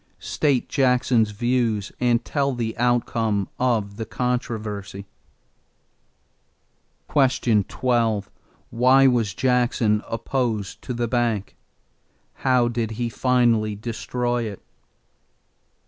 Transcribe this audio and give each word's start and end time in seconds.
State 0.17 0.67
Jackson's 0.67 1.29
views 1.29 1.91
and 1.99 2.25
tell 2.25 2.55
the 2.55 2.75
outcome 2.79 3.47
of 3.59 3.97
the 3.97 4.03
controversy. 4.07 5.05
12. 7.11 8.31
Why 8.71 9.05
was 9.05 9.35
Jackson 9.35 10.01
opposed 10.09 10.81
to 10.81 10.95
the 10.95 11.07
bank? 11.07 11.55
How 12.37 12.67
did 12.67 12.89
he 12.97 13.09
finally 13.09 13.75
destroy 13.75 14.45
it? 14.45 14.63